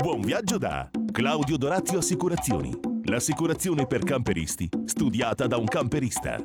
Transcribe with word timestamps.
Buon 0.00 0.20
viaggio 0.20 0.58
da 0.58 0.88
Claudio 1.10 1.56
Dorazio 1.56 1.98
Assicurazioni. 1.98 2.70
L'assicurazione 3.06 3.84
per 3.88 4.04
camperisti, 4.04 4.68
studiata 4.84 5.48
da 5.48 5.56
un 5.56 5.66
camperista. 5.66 6.38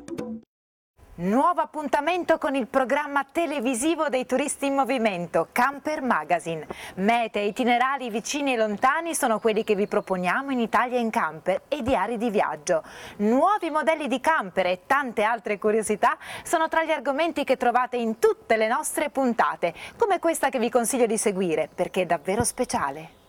Nuovo 1.18 1.60
appuntamento 1.60 2.36
con 2.38 2.56
il 2.56 2.66
programma 2.66 3.24
televisivo 3.30 4.08
dei 4.08 4.26
turisti 4.26 4.66
in 4.66 4.74
movimento, 4.74 5.50
Camper 5.52 6.02
Magazine. 6.02 6.66
Mete 6.96 7.38
itinerari 7.38 8.10
vicini 8.10 8.54
e 8.54 8.56
lontani 8.56 9.14
sono 9.14 9.38
quelli 9.38 9.62
che 9.62 9.76
vi 9.76 9.86
proponiamo 9.86 10.50
in 10.50 10.58
Italia 10.58 10.98
in 10.98 11.10
camper 11.10 11.62
e 11.68 11.80
diari 11.82 12.16
di 12.16 12.30
viaggio. 12.30 12.82
Nuovi 13.18 13.70
modelli 13.70 14.08
di 14.08 14.18
camper 14.18 14.66
e 14.66 14.80
tante 14.84 15.22
altre 15.22 15.60
curiosità 15.60 16.18
sono 16.42 16.66
tra 16.66 16.82
gli 16.82 16.90
argomenti 16.90 17.44
che 17.44 17.56
trovate 17.56 17.98
in 17.98 18.18
tutte 18.18 18.56
le 18.56 18.66
nostre 18.66 19.10
puntate, 19.10 19.72
come 19.96 20.18
questa 20.18 20.48
che 20.48 20.58
vi 20.58 20.70
consiglio 20.70 21.06
di 21.06 21.16
seguire 21.16 21.70
perché 21.72 22.02
è 22.02 22.06
davvero 22.06 22.42
speciale. 22.42 23.22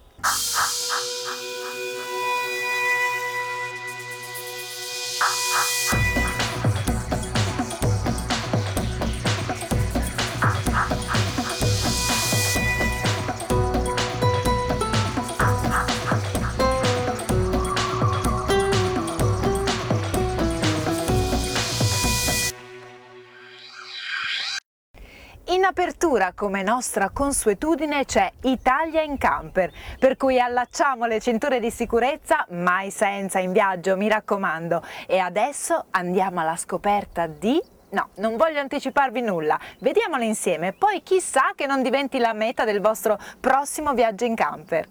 Apertura, 26.16 26.32
come 26.34 26.64
nostra 26.64 27.10
consuetudine, 27.10 28.05
c'è 28.05 28.32
Italia 28.44 29.02
in 29.02 29.18
camper, 29.18 29.71
per 29.99 30.16
cui 30.18 30.40
allacciamo 30.40 31.05
le 31.05 31.20
cinture 31.20 31.60
di 31.60 31.70
sicurezza, 31.70 32.46
mai 32.52 32.90
senza 32.90 33.40
in 33.40 33.52
viaggio, 33.52 33.98
mi 33.98 34.07
raccomando. 34.07 34.82
E 35.07 35.18
adesso 35.18 35.85
andiamo 35.91 36.40
alla 36.40 36.55
scoperta 36.55 37.27
di... 37.27 37.62
No, 37.90 38.10
non 38.16 38.35
voglio 38.35 38.60
anticiparvi 38.60 39.22
nulla, 39.22 39.60
vediamolo 39.80 40.24
insieme, 40.24 40.74
poi 40.74 41.02
chissà 41.04 41.52
che 41.55 41.66
non 41.66 41.82
diventi 41.82 42.18
la 42.18 42.34
meta 42.34 42.66
del 42.66 42.82
vostro 42.82 43.18
prossimo 43.40 43.94
viaggio 43.94 44.26
in 44.26 44.35
camper. 44.35 44.88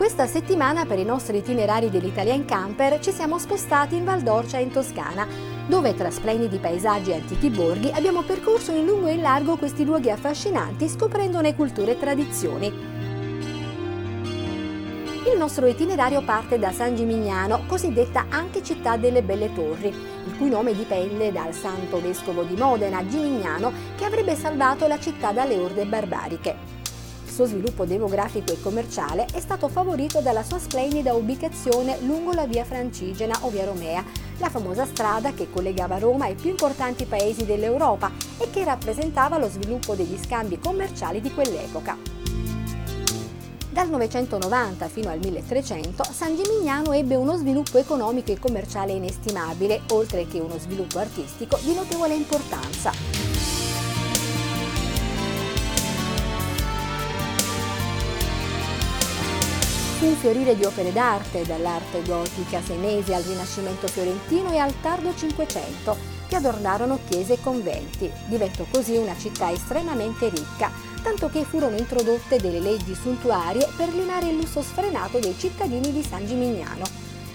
Questa 0.00 0.26
settimana 0.26 0.86
per 0.86 0.98
i 0.98 1.04
nostri 1.04 1.36
itinerari 1.36 1.90
dell'Italia 1.90 2.32
in 2.32 2.46
camper 2.46 3.00
ci 3.00 3.12
siamo 3.12 3.38
spostati 3.38 3.96
in 3.96 4.04
Val 4.04 4.22
d'Orcia 4.22 4.56
in 4.56 4.70
Toscana, 4.70 5.28
dove 5.66 5.94
tra 5.94 6.10
splendidi 6.10 6.56
paesaggi 6.56 7.10
e 7.10 7.16
antichi 7.16 7.50
borghi 7.50 7.90
abbiamo 7.92 8.22
percorso 8.22 8.72
in 8.72 8.86
lungo 8.86 9.08
e 9.08 9.12
in 9.12 9.20
largo 9.20 9.58
questi 9.58 9.84
luoghi 9.84 10.10
affascinanti 10.10 10.88
scoprendone 10.88 11.54
culture 11.54 11.90
e 11.92 11.98
tradizioni. 11.98 12.68
Il 15.30 15.36
nostro 15.36 15.66
itinerario 15.66 16.22
parte 16.22 16.58
da 16.58 16.72
San 16.72 16.96
Gimignano, 16.96 17.64
cosiddetta 17.66 18.24
anche 18.30 18.62
città 18.62 18.96
delle 18.96 19.22
belle 19.22 19.52
torri, 19.52 19.88
il 19.88 20.36
cui 20.38 20.48
nome 20.48 20.74
dipende 20.74 21.30
dal 21.30 21.52
santo 21.52 22.00
vescovo 22.00 22.44
di 22.44 22.56
Modena, 22.56 23.06
Gimignano, 23.06 23.70
che 23.98 24.06
avrebbe 24.06 24.34
salvato 24.34 24.86
la 24.86 24.98
città 24.98 25.32
dalle 25.32 25.58
orde 25.58 25.84
barbariche. 25.84 26.79
Suo 27.40 27.48
sviluppo 27.48 27.86
demografico 27.86 28.52
e 28.52 28.60
commerciale 28.60 29.24
è 29.32 29.40
stato 29.40 29.68
favorito 29.68 30.20
dalla 30.20 30.42
sua 30.42 30.58
splendida 30.58 31.14
ubicazione 31.14 31.96
lungo 32.02 32.32
la 32.32 32.46
via 32.46 32.66
Francigena 32.66 33.34
o 33.40 33.48
via 33.48 33.64
Romea, 33.64 34.04
la 34.36 34.50
famosa 34.50 34.84
strada 34.84 35.32
che 35.32 35.48
collegava 35.50 35.96
Roma 35.96 36.26
ai 36.26 36.34
più 36.34 36.50
importanti 36.50 37.06
paesi 37.06 37.46
dell'Europa 37.46 38.12
e 38.36 38.50
che 38.50 38.62
rappresentava 38.62 39.38
lo 39.38 39.48
sviluppo 39.48 39.94
degli 39.94 40.18
scambi 40.22 40.58
commerciali 40.58 41.22
di 41.22 41.32
quell'epoca. 41.32 41.96
Dal 43.70 43.88
990 43.88 44.88
fino 44.88 45.08
al 45.08 45.20
1300 45.20 46.04
San 46.12 46.36
Gimignano 46.36 46.92
ebbe 46.92 47.14
uno 47.14 47.36
sviluppo 47.38 47.78
economico 47.78 48.32
e 48.32 48.38
commerciale 48.38 48.92
inestimabile, 48.92 49.80
oltre 49.92 50.26
che 50.26 50.40
uno 50.40 50.58
sviluppo 50.58 50.98
artistico 50.98 51.58
di 51.62 51.72
notevole 51.72 52.12
importanza. 52.12 53.29
Fu 60.00 60.06
un 60.06 60.16
fiorire 60.16 60.56
di 60.56 60.64
opere 60.64 60.94
d'arte, 60.94 61.44
dall'arte 61.44 62.02
gotica 62.02 62.62
senese 62.62 63.14
al 63.14 63.22
Rinascimento 63.22 63.86
fiorentino 63.86 64.50
e 64.50 64.56
al 64.56 64.72
tardo 64.80 65.14
Cinquecento, 65.14 65.94
che 66.26 66.36
adornarono 66.36 67.00
chiese 67.06 67.34
e 67.34 67.40
conventi. 67.42 68.10
Diventò 68.24 68.64
così 68.70 68.96
una 68.96 69.14
città 69.18 69.52
estremamente 69.52 70.30
ricca, 70.30 70.70
tanto 71.02 71.28
che 71.28 71.44
furono 71.44 71.76
introdotte 71.76 72.38
delle 72.38 72.60
leggi 72.60 72.94
suntuarie 72.94 73.68
per 73.76 73.92
limare 73.92 74.28
il 74.28 74.36
lusso 74.36 74.62
sfrenato 74.62 75.18
dei 75.18 75.36
cittadini 75.38 75.92
di 75.92 76.02
San 76.02 76.26
Gimignano. 76.26 76.84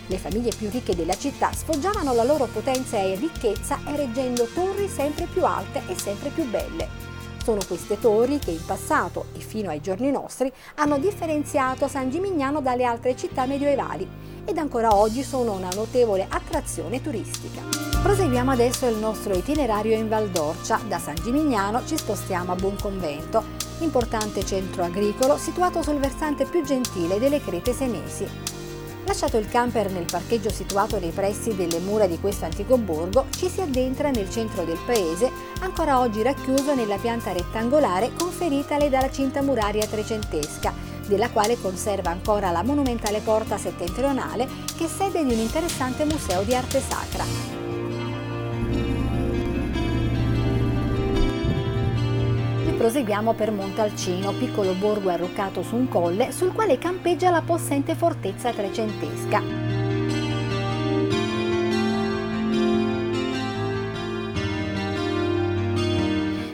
Le 0.08 0.18
famiglie 0.18 0.52
più 0.58 0.68
ricche 0.72 0.96
della 0.96 1.16
città 1.16 1.52
sfoggiavano 1.54 2.16
la 2.16 2.24
loro 2.24 2.46
potenza 2.46 2.98
e 2.98 3.14
ricchezza 3.14 3.78
ereggendo 3.86 4.48
torri 4.56 4.88
sempre 4.88 5.28
più 5.32 5.46
alte 5.46 5.84
e 5.88 5.96
sempre 6.00 6.30
più 6.30 6.50
belle. 6.50 7.15
Sono 7.46 7.62
queste 7.68 8.00
torri 8.00 8.40
che 8.40 8.50
in 8.50 8.66
passato 8.66 9.26
e 9.36 9.40
fino 9.40 9.70
ai 9.70 9.80
giorni 9.80 10.10
nostri 10.10 10.52
hanno 10.78 10.98
differenziato 10.98 11.88
San 11.88 12.10
Gimignano 12.10 12.60
dalle 12.60 12.86
altre 12.86 13.16
città 13.16 13.46
medievali 13.46 14.10
ed 14.44 14.58
ancora 14.58 14.96
oggi 14.96 15.22
sono 15.22 15.54
una 15.54 15.70
notevole 15.76 16.26
attrazione 16.28 17.04
turistica. 17.04 17.62
Proseguiamo 18.02 18.50
adesso 18.50 18.88
il 18.88 18.98
nostro 18.98 19.36
itinerario 19.36 19.96
in 19.96 20.10
Val 20.10 20.28
d'Orcia. 20.30 20.80
Da 20.88 20.98
San 20.98 21.14
Gimignano 21.22 21.86
ci 21.86 21.96
spostiamo 21.96 22.52
a 22.52 22.56
Buonconvento, 22.56 23.44
importante 23.82 24.44
centro 24.44 24.82
agricolo 24.82 25.38
situato 25.38 25.84
sul 25.84 26.00
versante 26.00 26.46
più 26.46 26.64
gentile 26.64 27.20
delle 27.20 27.42
Crete 27.42 27.74
Senesi. 27.74 28.55
Lasciato 29.06 29.38
il 29.38 29.48
camper 29.48 29.92
nel 29.92 30.06
parcheggio 30.06 30.50
situato 30.50 31.00
nei 31.00 31.12
pressi 31.12 31.56
delle 31.56 31.78
mura 31.80 32.08
di 32.08 32.20
questo 32.20 32.46
antico 32.46 32.78
borgo, 32.78 33.28
ci 33.38 33.48
si 33.50 33.62
addentra 33.62 34.10
nel 34.10 34.32
centro 34.32 34.64
del 34.64 34.80
paese, 34.84 35.32
ancora 35.60 36.00
oggi 36.00 36.24
racchiuso 36.24 36.74
nella 36.74 36.98
pianta 36.98 37.32
rettangolare 37.32 38.12
conferitale 38.18 38.90
dalla 38.90 39.12
cinta 39.12 39.44
muraria 39.44 39.86
trecentesca, 39.86 40.74
della 41.08 41.30
quale 41.30 41.62
conserva 41.62 42.10
ancora 42.10 42.50
la 42.50 42.64
monumentale 42.64 43.20
porta 43.20 43.60
settentrionale 43.60 44.48
che 44.76 44.86
è 44.86 44.88
sede 44.88 45.24
di 45.24 45.34
un 45.34 45.40
interessante 45.40 46.04
museo 46.04 46.42
di 46.42 46.56
arte 46.56 46.82
sacra. 46.82 47.55
Proseguiamo 52.86 53.34
per 53.34 53.50
Montalcino, 53.50 54.32
piccolo 54.34 54.74
borgo 54.74 55.10
arroccato 55.10 55.64
su 55.64 55.76
un 55.76 55.88
colle 55.88 56.32
sul 56.32 56.54
quale 56.54 56.78
campeggia 56.78 57.32
la 57.32 57.42
possente 57.42 57.96
fortezza 57.96 58.52
trecentesca. 58.52 59.42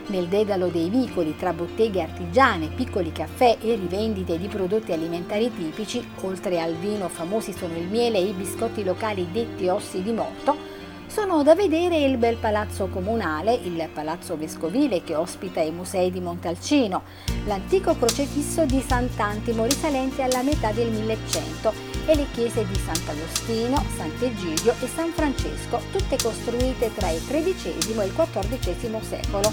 Nel 0.06 0.26
dedalo 0.28 0.68
dei 0.68 0.88
vicoli 0.88 1.36
tra 1.36 1.52
botteghe 1.52 2.00
artigiane, 2.00 2.68
piccoli 2.68 3.12
caffè 3.12 3.58
e 3.60 3.74
rivendite 3.74 4.38
di 4.38 4.46
prodotti 4.46 4.92
alimentari 4.92 5.52
tipici, 5.54 6.02
oltre 6.22 6.62
al 6.62 6.72
vino 6.76 7.10
famosi 7.10 7.52
sono 7.52 7.76
il 7.76 7.88
miele 7.88 8.16
e 8.16 8.28
i 8.28 8.32
biscotti 8.32 8.82
locali 8.84 9.28
detti 9.30 9.68
ossi 9.68 10.02
di 10.02 10.12
morto, 10.12 10.71
sono 11.12 11.42
da 11.42 11.54
vedere 11.54 11.98
il 11.98 12.16
bel 12.16 12.36
palazzo 12.36 12.86
comunale, 12.86 13.52
il 13.52 13.86
palazzo 13.92 14.34
vescovile 14.34 15.02
che 15.02 15.14
ospita 15.14 15.60
i 15.60 15.70
musei 15.70 16.10
di 16.10 16.20
Montalcino, 16.20 17.02
l'antico 17.44 17.94
crocefisso 17.94 18.64
di 18.64 18.80
Sant'Antimo 18.80 19.66
risalente 19.66 20.22
alla 20.22 20.42
metà 20.42 20.72
del 20.72 20.90
1100 20.90 21.72
e 22.06 22.14
le 22.14 22.26
chiese 22.32 22.66
di 22.66 22.76
Sant'Agostino, 22.76 23.84
Sant'Egidio 23.94 24.72
e 24.80 24.86
San 24.86 25.10
Francesco, 25.10 25.82
tutte 25.92 26.16
costruite 26.16 26.90
tra 26.94 27.10
il 27.10 27.20
XIII 27.20 27.74
e 27.74 28.04
il 28.04 28.12
XIV 28.14 29.02
secolo, 29.02 29.52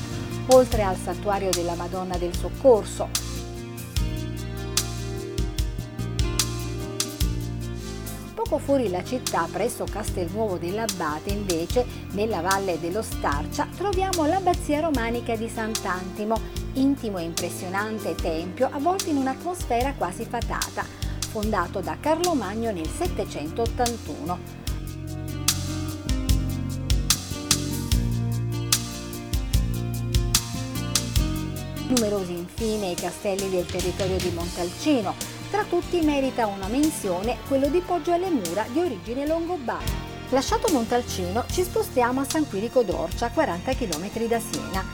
oltre 0.52 0.84
al 0.84 0.96
santuario 0.96 1.50
della 1.50 1.76
Madonna 1.76 2.16
del 2.18 2.34
Soccorso, 2.38 3.39
Poco 8.50 8.64
fuori 8.64 8.90
la 8.90 9.04
città, 9.04 9.48
presso 9.52 9.84
Castelnuovo 9.84 10.58
dell'Abbate, 10.58 11.30
invece, 11.30 11.86
nella 12.14 12.42
valle 12.42 12.80
dello 12.80 13.04
Starcia, 13.04 13.68
troviamo 13.78 14.26
l'abbazia 14.26 14.80
romanica 14.80 15.36
di 15.36 15.48
Sant'Antimo, 15.48 16.36
intimo 16.74 17.20
e 17.20 17.26
impressionante 17.26 18.16
tempio 18.16 18.68
avvolto 18.72 19.08
in 19.10 19.18
un'atmosfera 19.18 19.94
quasi 19.94 20.26
fatata, 20.26 20.84
fondato 21.30 21.80
da 21.80 21.98
Carlo 22.00 22.34
Magno 22.34 22.72
nel 22.72 22.88
781. 22.88 24.40
Numerosi 31.90 32.32
infine 32.32 32.90
i 32.90 32.96
castelli 32.96 33.48
del 33.52 33.68
territorio 33.68 34.18
di 34.18 34.32
Montalcino, 34.32 35.38
tra 35.50 35.64
tutti 35.64 36.00
merita 36.02 36.46
una 36.46 36.68
menzione 36.68 37.38
quello 37.48 37.68
di 37.68 37.80
Poggio 37.80 38.14
alle 38.14 38.30
Mura 38.30 38.66
di 38.72 38.80
origine 38.80 39.26
longobarda. 39.26 40.08
Lasciato 40.30 40.72
Montalcino 40.72 41.44
ci 41.50 41.64
spostiamo 41.64 42.22
a 42.22 42.24
San 42.24 42.48
Quirico 42.48 42.84
d'Orcia, 42.84 43.28
a 43.28 43.32
40 43.32 43.74
km 43.74 44.28
da 44.28 44.40
Siena. 44.40 44.86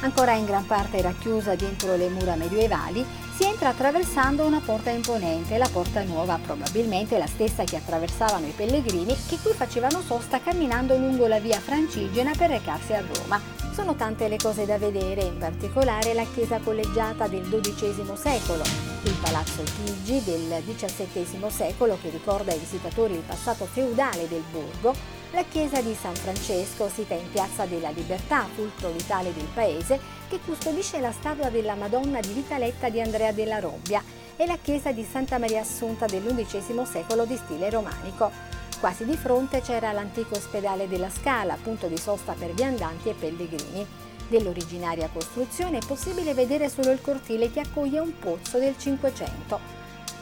Ancora 0.00 0.32
in 0.32 0.44
gran 0.44 0.66
parte 0.66 1.00
racchiusa 1.00 1.54
dentro 1.54 1.96
le 1.96 2.08
mura 2.08 2.34
medievali, 2.34 3.06
si 3.36 3.44
entra 3.44 3.70
attraversando 3.70 4.44
una 4.44 4.60
porta 4.60 4.90
imponente, 4.90 5.56
la 5.56 5.68
Porta 5.68 6.02
Nuova, 6.02 6.38
probabilmente 6.44 7.16
la 7.16 7.26
stessa 7.26 7.64
che 7.64 7.76
attraversavano 7.76 8.46
i 8.46 8.52
pellegrini 8.54 9.16
che 9.28 9.38
qui 9.40 9.52
facevano 9.54 10.02
sosta 10.02 10.40
camminando 10.40 10.96
lungo 10.96 11.26
la 11.26 11.38
via 11.38 11.60
Francigena 11.60 12.32
per 12.36 12.50
recarsi 12.50 12.92
a 12.92 13.02
Roma. 13.14 13.61
Sono 13.72 13.94
tante 13.94 14.28
le 14.28 14.36
cose 14.36 14.66
da 14.66 14.76
vedere, 14.76 15.22
in 15.22 15.38
particolare 15.38 16.12
la 16.12 16.26
chiesa 16.26 16.58
collegiata 16.58 17.26
del 17.26 17.48
XII 17.48 18.04
secolo, 18.16 18.62
il 19.04 19.16
palazzo 19.18 19.62
Chigi 19.62 20.22
del 20.24 20.62
XVII 20.62 21.50
secolo 21.50 21.96
che 22.00 22.10
ricorda 22.10 22.52
ai 22.52 22.58
visitatori 22.58 23.14
il 23.14 23.22
passato 23.26 23.64
feudale 23.64 24.28
del 24.28 24.42
borgo, 24.52 24.94
la 25.30 25.42
chiesa 25.44 25.80
di 25.80 25.96
San 25.98 26.14
Francesco, 26.14 26.90
sita 26.90 27.14
in 27.14 27.30
Piazza 27.30 27.64
della 27.64 27.88
Libertà, 27.88 28.46
fulcro 28.54 28.90
vitale 28.90 29.32
del 29.32 29.48
paese, 29.54 29.98
che 30.28 30.38
custodisce 30.44 31.00
la 31.00 31.10
statua 31.10 31.48
della 31.48 31.74
Madonna 31.74 32.20
di 32.20 32.34
Vitaletta 32.34 32.90
di 32.90 33.00
Andrea 33.00 33.32
della 33.32 33.58
Robbia, 33.58 34.02
e 34.36 34.44
la 34.44 34.58
chiesa 34.60 34.92
di 34.92 35.02
Santa 35.02 35.38
Maria 35.38 35.62
Assunta 35.62 36.04
dell'undicesimo 36.04 36.84
secolo 36.84 37.24
di 37.24 37.36
stile 37.36 37.70
romanico. 37.70 38.60
Quasi 38.82 39.04
di 39.04 39.16
fronte 39.16 39.60
c'era 39.60 39.92
l'antico 39.92 40.34
ospedale 40.34 40.88
della 40.88 41.08
Scala, 41.08 41.56
punto 41.62 41.86
di 41.86 41.96
sosta 41.96 42.34
per 42.36 42.50
viandanti 42.50 43.10
e 43.10 43.14
pellegrini. 43.14 43.86
Dell'originaria 44.26 45.08
costruzione 45.12 45.78
è 45.78 45.86
possibile 45.86 46.34
vedere 46.34 46.68
solo 46.68 46.90
il 46.90 47.00
cortile 47.00 47.52
che 47.52 47.60
accoglie 47.60 48.00
un 48.00 48.18
pozzo 48.18 48.58
del 48.58 48.76
Cinquecento. 48.76 49.60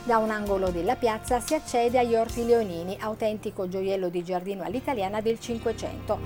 Da 0.05 0.19
un 0.19 0.29
angolo 0.29 0.69
della 0.69 0.97
piazza 0.97 1.41
si 1.41 1.55
accede 1.55 1.99
agli 1.99 2.15
Orti 2.15 2.45
Leonini, 2.45 2.99
autentico 3.01 3.67
gioiello 3.67 4.11
di 4.11 4.23
giardino 4.23 4.63
all'italiana 4.63 5.23
del 5.23 5.41
Cinquecento. 5.41 6.19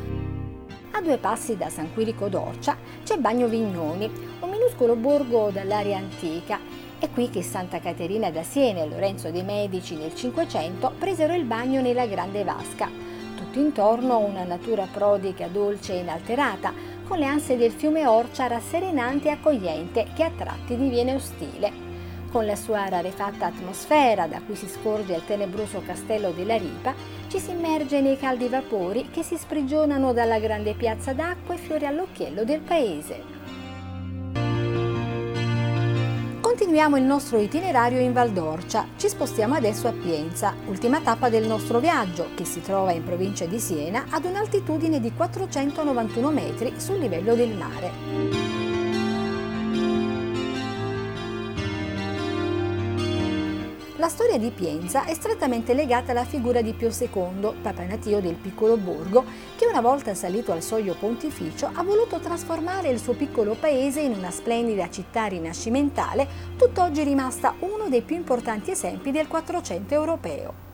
A 0.91 1.01
due 1.01 1.19
passi 1.19 1.57
da 1.57 1.69
San 1.69 1.95
Quirico 1.95 2.27
d'Orcia 2.27 2.77
c'è 3.05 3.17
Bagno 3.17 3.47
Vignoni, 3.47 4.11
un 4.41 4.51
minuscolo 4.51 4.97
borgo 4.97 5.51
dall'area 5.53 5.99
antica. 5.99 6.59
È 6.99 7.11
qui 7.11 7.29
che 7.29 7.43
Santa 7.43 7.81
Caterina 7.81 8.31
da 8.31 8.43
Siena 8.43 8.81
e 8.81 8.89
Lorenzo 8.89 9.31
de' 9.31 9.43
Medici 9.43 9.97
nel 9.97 10.15
Cinquecento 10.15 10.93
presero 10.99 11.35
il 11.35 11.45
bagno 11.45 11.81
nella 11.81 12.07
Grande 12.07 12.45
Vasca. 12.45 12.89
Tutto 13.37 13.59
intorno 13.59 14.19
una 14.19 14.45
natura 14.45 14.87
prodiga, 14.91 15.49
dolce 15.49 15.95
e 15.95 15.99
inalterata, 15.99 16.73
con 17.07 17.19
le 17.19 17.27
anse 17.27 17.57
del 17.57 17.73
fiume 17.73 18.07
Orcia 18.07 18.47
rasserenante 18.47 19.29
e 19.29 19.33
accogliente 19.33 20.07
che 20.15 20.23
a 20.23 20.31
tratti 20.31 20.77
diviene 20.77 21.15
ostile 21.15 21.85
con 22.35 22.47
la 22.47 22.57
sua 22.57 22.89
rarefatta 22.89 23.47
atmosfera 23.47 24.27
da 24.27 24.41
cui 24.45 24.57
si 24.57 24.67
scorge 24.67 25.15
il 25.15 25.25
tenebroso 25.25 25.83
castello 25.87 26.33
della 26.33 26.57
Ripa, 26.57 26.93
ci 27.29 27.39
si 27.39 27.53
immerge 27.53 28.01
nei 28.01 28.19
caldi 28.19 28.49
vapori 28.49 29.09
che 29.13 29.23
si 29.23 29.37
sprigionano 29.37 30.13
dalla 30.13 30.41
grande 30.41 30.75
piazza 30.75 31.13
d'acqua 31.13 31.55
e 31.55 31.59
fiori 31.59 31.87
all'occhiello 31.87 32.43
del 32.43 32.59
paese. 32.59 33.34
Continuiamo 36.75 37.01
il 37.01 37.09
nostro 37.09 37.39
itinerario 37.39 38.01
in 38.01 38.13
Val 38.13 38.33
d'Orcia. 38.33 38.89
Ci 38.97 39.09
spostiamo 39.09 39.55
adesso 39.55 39.87
a 39.87 39.93
Pienza, 39.93 40.57
ultima 40.67 41.01
tappa 41.01 41.29
del 41.29 41.47
nostro 41.47 41.79
viaggio, 41.79 42.31
che 42.35 42.45
si 42.45 42.61
trova 42.63 42.91
in 42.91 43.05
provincia 43.05 43.45
di 43.45 43.61
Siena 43.61 44.07
ad 44.11 44.25
un'altitudine 44.25 44.99
di 44.99 45.13
491 45.13 46.31
metri 46.33 46.73
sul 46.79 46.99
livello 46.99 47.37
del 47.37 47.55
mare. 47.55 48.64
La 54.05 54.11
storia 54.11 54.37
di 54.37 54.51
Pienza 54.51 55.07
è 55.07 55.15
strettamente 55.15 55.73
legata 55.73 56.11
alla 56.11 56.27
figura 56.27 56.61
di 56.61 56.75
Pio 56.75 56.91
II, 56.91 57.55
papanatio 57.63 58.21
del 58.21 58.35
piccolo 58.35 58.77
borgo, 58.77 59.25
che 59.57 59.65
una 59.65 59.81
volta 59.81 60.15
salito 60.15 60.53
al 60.53 60.61
soglio 60.61 60.93
pontificio 60.93 61.71
ha 61.73 61.83
voluto 61.83 62.19
trasformare 62.19 62.91
il 62.91 62.99
suo 62.99 63.15
piccolo 63.15 63.57
paese 63.59 64.03
in 64.03 64.13
una 64.13 64.31
splendida 64.31 64.91
città 64.91 65.25
rinascimentale, 65.25 66.29
tutt'oggi 66.59 67.03
rimasta 67.03 67.55
uno 67.61 67.89
dei 67.89 68.03
più 68.03 68.17
importanti 68.17 68.73
esempi 68.73 69.11
del 69.11 69.27
Quattrocento 69.27 69.95
europeo. 69.95 70.74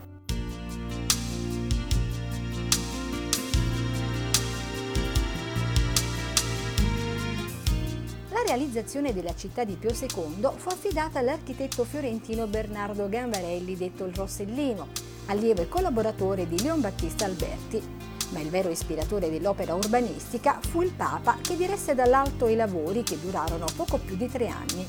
Realizzazione 8.51 9.13
della 9.13 9.33
città 9.33 9.63
di 9.63 9.75
Pio 9.75 9.91
II 9.91 10.49
fu 10.57 10.67
affidata 10.67 11.19
all'architetto 11.19 11.85
fiorentino 11.85 12.47
Bernardo 12.47 13.07
Gambarelli, 13.07 13.77
detto 13.77 14.03
il 14.03 14.13
Rossellino, 14.13 14.89
allievo 15.27 15.61
e 15.61 15.69
collaboratore 15.69 16.45
di 16.49 16.61
Leon 16.61 16.81
Battista 16.81 17.23
Alberti. 17.23 17.81
Ma 18.31 18.39
il 18.41 18.49
vero 18.49 18.67
ispiratore 18.67 19.29
dell'opera 19.29 19.73
urbanistica 19.73 20.59
fu 20.59 20.81
il 20.81 20.91
Papa 20.91 21.37
che 21.41 21.55
diresse 21.55 21.95
dall'alto 21.95 22.49
i 22.49 22.55
lavori 22.55 23.03
che 23.03 23.17
durarono 23.21 23.67
poco 23.73 23.97
più 23.97 24.17
di 24.17 24.27
tre 24.27 24.47
anni. 24.47 24.85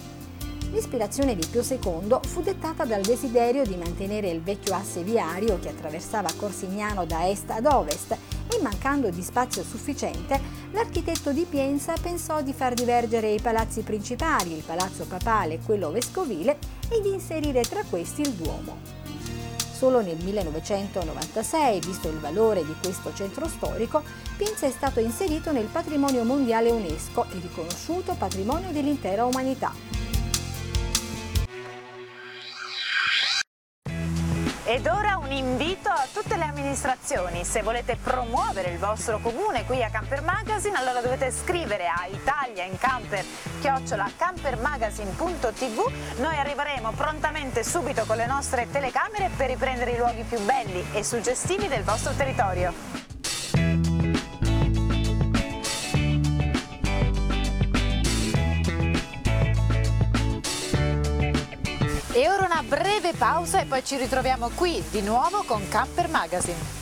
L'ispirazione 0.72 1.36
di 1.36 1.46
Pio 1.46 1.62
II 1.62 2.18
fu 2.22 2.40
dettata 2.40 2.84
dal 2.84 3.02
desiderio 3.02 3.64
di 3.64 3.76
mantenere 3.76 4.30
il 4.30 4.42
vecchio 4.42 4.74
asse 4.74 5.02
viario 5.02 5.60
che 5.60 5.68
attraversava 5.68 6.32
Corsignano 6.36 7.04
da 7.04 7.28
est 7.28 7.50
ad 7.50 7.66
ovest 7.66 8.10
e 8.10 8.60
mancando 8.60 9.10
di 9.10 9.22
spazio 9.22 9.62
sufficiente, 9.62 10.40
l'architetto 10.72 11.32
di 11.32 11.46
Pienza 11.48 11.94
pensò 12.00 12.42
di 12.42 12.52
far 12.52 12.74
divergere 12.74 13.30
i 13.30 13.40
palazzi 13.40 13.82
principali, 13.82 14.56
il 14.56 14.62
palazzo 14.62 15.04
papale 15.04 15.54
e 15.54 15.60
quello 15.64 15.90
vescovile, 15.90 16.58
e 16.88 17.00
di 17.00 17.12
inserire 17.12 17.62
tra 17.62 17.82
questi 17.88 18.22
il 18.22 18.32
Duomo. 18.32 19.00
Solo 19.72 20.00
nel 20.00 20.22
1996, 20.22 21.80
visto 21.80 22.08
il 22.08 22.18
valore 22.18 22.64
di 22.64 22.74
questo 22.80 23.12
centro 23.14 23.48
storico, 23.48 24.02
Pienza 24.36 24.66
è 24.66 24.70
stato 24.70 25.00
inserito 25.00 25.52
nel 25.52 25.66
patrimonio 25.66 26.24
mondiale 26.24 26.70
UNESCO 26.70 27.26
e 27.30 27.40
riconosciuto 27.40 28.14
patrimonio 28.16 28.70
dell'intera 28.70 29.24
umanità. 29.24 29.91
Ed 34.72 34.86
ora 34.86 35.18
un 35.18 35.30
invito 35.30 35.90
a 35.90 36.06
tutte 36.10 36.38
le 36.38 36.44
amministrazioni, 36.44 37.44
se 37.44 37.60
volete 37.60 37.98
promuovere 38.02 38.70
il 38.70 38.78
vostro 38.78 39.18
comune 39.18 39.66
qui 39.66 39.82
a 39.82 39.90
Camper 39.90 40.22
Magazine 40.22 40.78
allora 40.78 41.02
dovete 41.02 41.30
scrivere 41.30 41.88
a 41.88 42.06
Italia 42.10 42.64
in 42.64 42.78
Camper 42.78 43.22
chiocciola 43.60 44.10
noi 46.16 46.38
arriveremo 46.38 46.90
prontamente 46.92 47.62
subito 47.62 48.04
con 48.06 48.16
le 48.16 48.24
nostre 48.24 48.66
telecamere 48.72 49.28
per 49.36 49.50
riprendere 49.50 49.90
i 49.90 49.98
luoghi 49.98 50.22
più 50.22 50.40
belli 50.40 50.82
e 50.94 51.04
suggestivi 51.04 51.68
del 51.68 51.82
vostro 51.82 52.14
territorio. 52.14 53.01
Breve 62.72 63.12
pausa 63.12 63.60
e 63.60 63.66
poi 63.66 63.84
ci 63.84 63.98
ritroviamo 63.98 64.48
qui 64.54 64.82
di 64.88 65.02
nuovo 65.02 65.42
con 65.46 65.68
Camper 65.68 66.08
Magazine. 66.08 66.81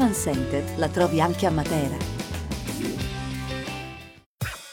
Center 0.09 0.63
la 0.77 0.87
trovi 0.89 1.21
anche 1.21 1.45
a 1.45 1.51
Matera. 1.51 1.95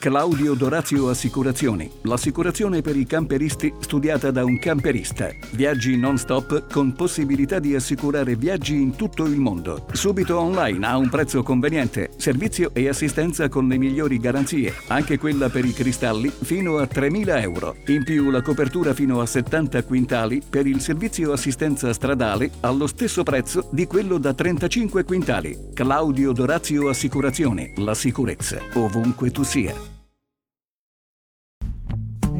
Claudio 0.01 0.55
Dorazio 0.55 1.09
Assicurazioni, 1.09 1.91
l'assicurazione 2.03 2.83
per 2.83 2.95
i 2.95 3.05
camperisti 3.05 3.75
studiata 3.81 4.31
da 4.31 4.45
un 4.45 4.57
camperista. 4.57 5.29
Viaggi 5.51 5.97
non 5.97 6.17
stop 6.19 6.71
con 6.73 6.93
possibilità 6.93 7.59
di 7.59 7.75
assicurare 7.75 8.37
viaggi 8.37 8.81
in 8.81 8.95
tutto 8.95 9.25
il 9.25 9.41
mondo. 9.41 9.87
Subito 9.91 10.39
online 10.39 10.87
a 10.87 10.97
un 10.97 11.09
prezzo 11.09 11.43
conveniente, 11.43 12.11
servizio 12.17 12.71
e 12.75 12.89
assistenza 12.89 13.49
con 13.49 13.67
le 13.67 13.77
migliori 13.77 14.19
garanzie, 14.19 14.73
anche 14.87 15.19
quella 15.19 15.49
per 15.49 15.65
i 15.65 15.73
cristalli 15.73 16.31
fino 16.31 16.79
a 16.79 16.85
3.000 16.85 17.41
euro. 17.43 17.75
In 17.87 18.05
più 18.05 18.31
la 18.31 18.41
copertura 18.41 18.95
fino 18.95 19.21
a 19.21 19.27
70 19.27 19.83
quintali 19.83 20.41
per 20.49 20.69
il 20.69 20.81
servizio 20.81 21.33
assistenza 21.33 21.93
stradale 21.93 22.53
allo 22.61 22.87
stesso 22.87 23.25
prezzo 23.25 23.69
di 23.73 23.89
quello 23.89 24.19
da 24.19 24.33
35 24.33 25.03
quintali. 25.03 25.71
Claudio 25.75 26.31
Dorazio 26.31 26.89
Assicurazioni, 26.89 27.73
la 27.79 27.95
sicurezza 27.95 28.61
ovunque 28.75 29.33
tu 29.33 29.43
sia 29.43 29.88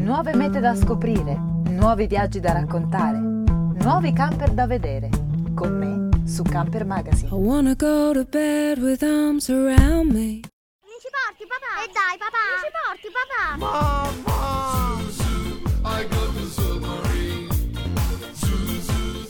nuove 0.09 0.35
mete 0.35 0.59
da 0.59 0.75
scoprire, 0.75 1.37
nuovi 1.69 2.07
viaggi 2.07 2.41
da 2.41 2.53
raccontare, 2.53 3.19
nuovi 3.19 4.11
camper 4.15 4.53
da 4.53 4.67
vedere. 4.67 5.11
con 5.55 5.77
me 5.77 6.27
su 6.27 6.43
Camper 6.45 6.87
Magazine. 6.87 7.29
I 7.29 7.35
wanna 7.35 7.75
go 7.75 8.13
to 8.15 8.25
bed 8.25 8.79
with 8.79 9.03
arms 9.03 9.51
around 9.51 10.13
me. 10.13 10.41
Mi 10.41 10.97
ci 11.03 11.11
porti 11.13 11.45
papà? 11.47 11.83
E 11.83 11.91
dai 11.93 12.17
papà! 12.17 12.39
Mi 12.55 12.65
ci 12.65 12.71
porti 12.81 13.11
papà? 13.13 13.59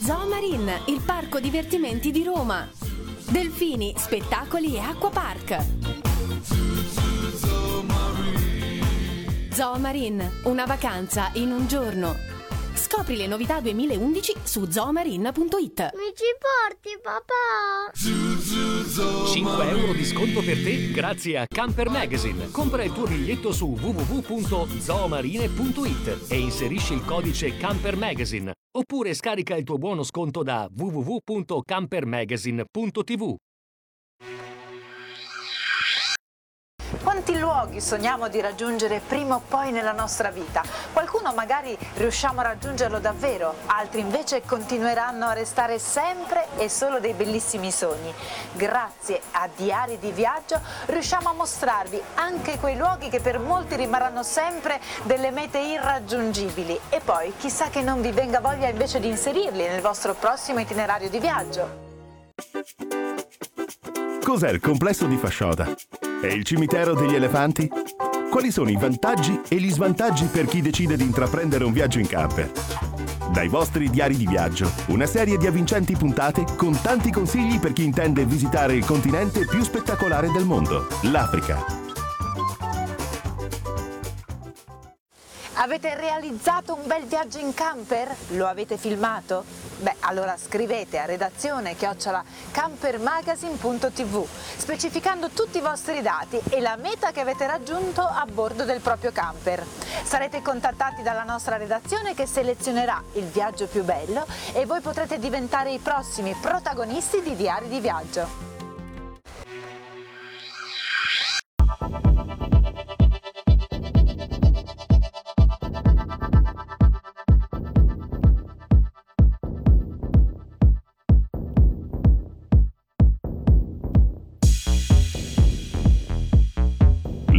Zoomarine, 0.04 0.82
il 0.86 1.00
parco 1.04 1.40
divertimenti 1.40 2.12
di 2.12 2.22
Roma. 2.22 2.68
Delfini, 3.30 3.94
spettacoli 3.96 4.76
e 4.76 4.80
acquapark. 4.80 5.56
Zoomarine, 9.58 10.42
una 10.44 10.64
vacanza 10.66 11.32
in 11.34 11.50
un 11.50 11.66
giorno. 11.66 12.14
Scopri 12.74 13.16
le 13.16 13.26
novità 13.26 13.60
2011 13.60 14.34
su 14.44 14.70
zoomarine.it. 14.70 15.90
Mi 15.94 16.12
ci 16.14 16.26
porti 16.38 16.96
papà? 17.02 17.90
5 19.26 19.68
euro 19.68 19.92
di 19.94 20.04
sconto 20.04 20.44
per 20.44 20.62
te 20.62 20.92
grazie 20.92 21.38
a 21.38 21.46
Camper 21.48 21.88
Magazine. 21.88 22.52
Compra 22.52 22.84
il 22.84 22.92
tuo 22.92 23.08
biglietto 23.08 23.50
su 23.50 23.76
www.zoomarine.it 23.76 26.26
e 26.28 26.38
inserisci 26.38 26.92
il 26.92 27.04
codice 27.04 27.56
Camper 27.56 27.96
Magazine. 27.96 28.52
Oppure 28.76 29.12
scarica 29.12 29.56
il 29.56 29.64
tuo 29.64 29.78
buono 29.78 30.04
sconto 30.04 30.44
da 30.44 30.68
www.campermagazine.tv. 30.72 33.34
Quanti 37.28 37.44
luoghi 37.44 37.80
sogniamo 37.82 38.28
di 38.28 38.40
raggiungere 38.40 39.02
prima 39.06 39.34
o 39.34 39.42
poi 39.46 39.70
nella 39.70 39.92
nostra 39.92 40.30
vita? 40.30 40.62
Qualcuno 40.94 41.34
magari 41.34 41.76
riusciamo 41.96 42.40
a 42.40 42.44
raggiungerlo 42.44 43.00
davvero, 43.00 43.54
altri 43.66 44.00
invece 44.00 44.40
continueranno 44.46 45.26
a 45.26 45.34
restare 45.34 45.78
sempre 45.78 46.46
e 46.56 46.70
solo 46.70 47.00
dei 47.00 47.12
bellissimi 47.12 47.70
sogni. 47.70 48.14
Grazie 48.52 49.20
a 49.32 49.46
Diari 49.54 49.98
di 49.98 50.10
Viaggio 50.10 50.58
riusciamo 50.86 51.28
a 51.28 51.34
mostrarvi 51.34 52.00
anche 52.14 52.58
quei 52.58 52.78
luoghi 52.78 53.10
che 53.10 53.20
per 53.20 53.38
molti 53.38 53.76
rimarranno 53.76 54.22
sempre 54.22 54.80
delle 55.02 55.30
mete 55.30 55.58
irraggiungibili 55.58 56.80
e 56.88 57.00
poi 57.00 57.34
chissà 57.36 57.68
che 57.68 57.82
non 57.82 58.00
vi 58.00 58.10
venga 58.10 58.40
voglia 58.40 58.68
invece 58.68 59.00
di 59.00 59.08
inserirli 59.08 59.68
nel 59.68 59.82
vostro 59.82 60.14
prossimo 60.14 60.60
itinerario 60.60 61.10
di 61.10 61.18
viaggio. 61.18 61.86
Cos'è 64.28 64.50
il 64.50 64.60
complesso 64.60 65.06
di 65.06 65.16
Fascioda? 65.16 65.74
È 66.20 66.26
il 66.26 66.44
cimitero 66.44 66.92
degli 66.92 67.14
elefanti? 67.14 67.66
Quali 68.30 68.50
sono 68.50 68.68
i 68.68 68.76
vantaggi 68.76 69.40
e 69.48 69.56
gli 69.56 69.70
svantaggi 69.70 70.26
per 70.26 70.44
chi 70.44 70.60
decide 70.60 70.98
di 70.98 71.02
intraprendere 71.02 71.64
un 71.64 71.72
viaggio 71.72 71.98
in 71.98 72.06
camper? 72.06 72.52
Dai 73.32 73.48
vostri 73.48 73.88
diari 73.88 74.18
di 74.18 74.26
viaggio, 74.26 74.70
una 74.88 75.06
serie 75.06 75.38
di 75.38 75.46
avvincenti 75.46 75.96
puntate 75.96 76.44
con 76.56 76.78
tanti 76.82 77.10
consigli 77.10 77.58
per 77.58 77.72
chi 77.72 77.84
intende 77.84 78.26
visitare 78.26 78.74
il 78.74 78.84
continente 78.84 79.46
più 79.46 79.62
spettacolare 79.62 80.30
del 80.30 80.44
mondo, 80.44 80.86
l'Africa. 81.04 81.87
Avete 85.68 85.94
realizzato 85.96 86.74
un 86.74 86.86
bel 86.86 87.04
viaggio 87.04 87.36
in 87.36 87.52
camper? 87.52 88.16
Lo 88.28 88.46
avete 88.46 88.78
filmato? 88.78 89.44
Beh, 89.80 89.96
allora 90.00 90.34
scrivete 90.38 90.96
a 90.96 91.04
redazione 91.04 91.76
chiocciola 91.76 92.24
campermagazine.tv 92.52 94.26
specificando 94.56 95.28
tutti 95.28 95.58
i 95.58 95.60
vostri 95.60 96.00
dati 96.00 96.40
e 96.48 96.60
la 96.60 96.76
meta 96.76 97.10
che 97.10 97.20
avete 97.20 97.46
raggiunto 97.46 98.00
a 98.00 98.24
bordo 98.24 98.64
del 98.64 98.80
proprio 98.80 99.12
camper. 99.12 99.62
Sarete 100.04 100.40
contattati 100.40 101.02
dalla 101.02 101.24
nostra 101.24 101.58
redazione 101.58 102.14
che 102.14 102.24
selezionerà 102.24 103.02
il 103.12 103.26
viaggio 103.26 103.66
più 103.66 103.84
bello 103.84 104.26
e 104.54 104.64
voi 104.64 104.80
potrete 104.80 105.18
diventare 105.18 105.70
i 105.70 105.78
prossimi 105.80 106.34
protagonisti 106.40 107.20
di 107.20 107.36
Diari 107.36 107.68
di 107.68 107.80
Viaggio. 107.80 108.57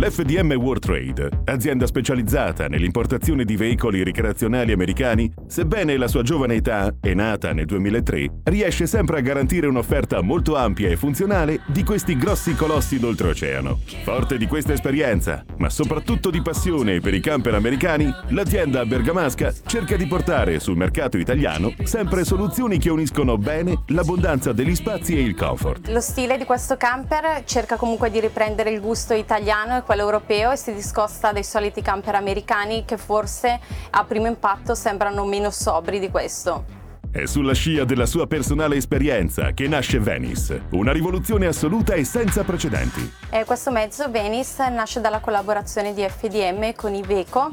L'FDM 0.10 0.54
World 0.54 0.82
Trade, 0.82 1.30
azienda 1.46 1.86
specializzata 1.86 2.66
nell'importazione 2.66 3.46
di 3.46 3.56
veicoli 3.56 4.04
ricreazionali 4.04 4.72
americani, 4.72 5.32
sebbene 5.46 5.98
la 5.98 6.08
sua 6.08 6.24
giovane 6.24 6.56
età 6.56 6.92
è 7.00 7.14
nata 7.14 7.54
nel 7.54 7.68
2003, 7.68 8.40
riesce 8.46 8.88
sempre 8.88 9.20
a 9.20 9.22
garantire 9.22 9.68
un'offerta 9.68 10.22
molto 10.22 10.56
ampia 10.56 10.90
e 10.90 10.98
funzionale 10.98 11.62
di 11.68 11.84
questi 11.84 12.18
grossi 12.18 12.56
colossi 12.56 12.98
d'oltreoceano. 12.98 13.82
Forte 14.02 14.40
di 14.40 14.48
questa 14.48 14.74
esperienza, 14.74 15.46
ma 15.58 15.70
soprattutto 15.70 16.32
di 16.32 16.42
passione 16.42 17.02
per 17.02 17.14
i 17.14 17.20
camper 17.20 17.54
americani, 17.54 18.12
l'azienda 18.30 18.84
bergamasca 18.88 19.54
cerca 19.68 19.96
di 19.96 20.08
portare 20.08 20.60
sul 20.60 20.76
mercato 20.76 21.20
italiano 21.20 21.72
sempre 21.84 22.26
soluzioni 22.26 22.80
che 22.80 22.90
uniscono 22.90 23.38
bene 23.38 23.84
l'abbondanza 23.90 24.54
degli 24.54 24.74
spazi 24.74 25.16
e 25.16 25.22
il 25.22 25.36
comfort. 25.36 25.88
Lo 25.90 26.02
stile 26.02 26.36
di 26.40 26.46
questo 26.46 26.78
camper 26.78 27.44
cerca 27.46 27.76
comunque 27.76 28.10
di 28.10 28.20
riprendere 28.20 28.72
il 28.72 28.82
gusto 28.82 29.14
italiano 29.14 29.78
e 29.78 29.84
quello 29.84 29.98
europeo 30.02 30.52
e 30.52 30.56
si 30.56 30.74
discosta 30.74 31.32
dai 31.32 31.44
soliti 31.44 31.82
camper 31.82 32.16
americani 32.16 32.86
che 32.86 32.98
forse 32.98 33.60
a 33.90 34.04
primo 34.04 34.28
impatto 34.28 34.76
sembrano 34.76 35.26
meno 35.26 35.50
sobri 35.50 36.00
di 36.00 36.10
questo. 36.10 36.78
È 37.12 37.26
sulla 37.26 37.54
scia 37.54 37.86
della 37.86 38.06
sua 38.06 38.28
personale 38.28 38.76
esperienza 38.76 39.52
che 39.54 39.68
nasce 39.68 39.98
Venice, 39.98 40.66
una 40.74 40.92
rivoluzione 40.92 41.48
assoluta 41.48 41.96
e 41.96 42.04
senza 42.04 42.44
precedenti. 42.44 43.12
E 43.32 43.46
questo 43.46 43.72
mezzo 43.72 44.12
Venice 44.12 44.70
nasce 44.70 45.02
dalla 45.02 45.20
collaborazione 45.20 45.96
di 45.96 46.08
FDM 46.08 46.76
con 46.76 46.94
Iveco. 46.94 47.52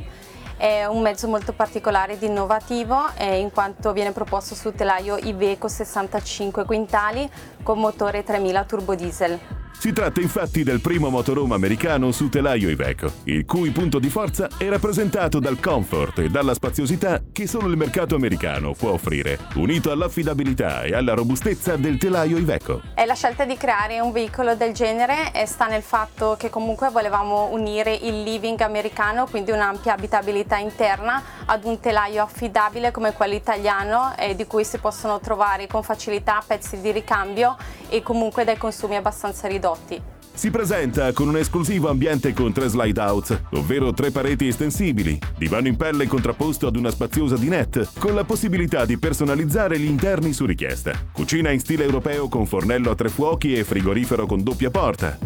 È 0.58 0.84
un 0.84 1.00
mezzo 1.00 1.26
molto 1.26 1.54
particolare 1.54 2.12
ed 2.12 2.22
innovativo 2.22 3.08
eh, 3.16 3.38
in 3.38 3.50
quanto 3.50 3.94
viene 3.94 4.12
proposto 4.12 4.54
sul 4.54 4.74
telaio 4.74 5.16
Iveco 5.16 5.68
65 5.68 6.66
quintali 6.66 7.26
con 7.62 7.78
motore 7.78 8.24
3000 8.24 8.64
turbodiesel. 8.64 9.38
Si 9.78 9.92
tratta 9.92 10.22
infatti 10.22 10.64
del 10.64 10.80
primo 10.80 11.10
motorhome 11.10 11.54
americano 11.54 12.10
su 12.10 12.30
telaio 12.30 12.70
Iveco, 12.70 13.12
il 13.24 13.44
cui 13.44 13.70
punto 13.70 13.98
di 13.98 14.08
forza 14.08 14.48
è 14.56 14.68
rappresentato 14.68 15.38
dal 15.38 15.60
comfort 15.60 16.18
e 16.18 16.28
dalla 16.30 16.54
spaziosità 16.54 17.22
che 17.30 17.46
solo 17.46 17.68
il 17.68 17.76
mercato 17.76 18.16
americano 18.16 18.72
può 18.72 18.92
offrire, 18.92 19.38
unito 19.56 19.92
all'affidabilità 19.92 20.82
e 20.82 20.94
alla 20.94 21.12
robustezza 21.12 21.76
del 21.76 21.98
telaio 21.98 22.38
Iveco. 22.38 22.80
E 22.94 23.04
la 23.04 23.14
scelta 23.14 23.44
di 23.44 23.56
creare 23.58 24.00
un 24.00 24.12
veicolo 24.12 24.56
del 24.56 24.72
genere 24.72 25.30
sta 25.44 25.66
nel 25.66 25.82
fatto 25.82 26.36
che 26.38 26.48
comunque 26.48 26.88
volevamo 26.88 27.50
unire 27.52 27.94
il 27.94 28.22
living 28.22 28.58
americano, 28.62 29.26
quindi 29.26 29.50
un'ampia 29.50 29.92
abitabilità 29.92 30.56
interna, 30.56 31.22
ad 31.46 31.64
un 31.64 31.80
telaio 31.80 32.22
affidabile 32.22 32.90
come 32.90 33.12
quello 33.12 33.34
italiano, 33.34 34.14
eh, 34.16 34.34
di 34.34 34.46
cui 34.46 34.64
si 34.64 34.78
possono 34.78 35.20
trovare 35.20 35.66
con 35.66 35.82
facilità 35.82 36.42
pezzi 36.46 36.80
di 36.80 36.90
ricambio 36.92 37.56
e 37.88 38.02
comunque 38.02 38.44
dai 38.44 38.56
consumi 38.56 38.96
abbastanza 38.96 39.48
ridotti. 39.48 40.14
Si 40.36 40.50
presenta 40.50 41.12
con 41.14 41.28
un 41.28 41.38
esclusivo 41.38 41.88
ambiente 41.88 42.34
con 42.34 42.52
tre 42.52 42.68
slide 42.68 43.00
out, 43.00 43.44
ovvero 43.52 43.94
tre 43.94 44.10
pareti 44.10 44.46
estensibili, 44.46 45.18
divano 45.38 45.66
in 45.66 45.76
pelle 45.76 46.06
contrapposto 46.06 46.66
ad 46.66 46.76
una 46.76 46.90
spaziosa 46.90 47.36
dinette, 47.36 47.88
con 47.98 48.14
la 48.14 48.24
possibilità 48.24 48.84
di 48.84 48.98
personalizzare 48.98 49.78
gli 49.78 49.86
interni 49.86 50.34
su 50.34 50.44
richiesta. 50.44 50.92
Cucina 51.10 51.50
in 51.50 51.60
stile 51.60 51.84
europeo 51.84 52.28
con 52.28 52.44
fornello 52.44 52.90
a 52.90 52.94
tre 52.94 53.08
fuochi 53.08 53.54
e 53.54 53.64
frigorifero 53.64 54.26
con 54.26 54.42
doppia 54.42 54.70
porta. 54.70 55.16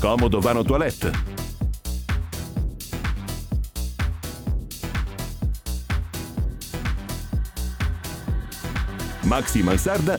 Comodo 0.00 0.40
vano 0.40 0.62
toilette. 0.62 1.10
Maxi 9.22 9.62
mansarda 9.62 10.18